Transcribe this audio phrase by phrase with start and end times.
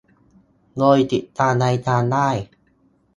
[0.77, 2.29] โดยติดตามรายการได้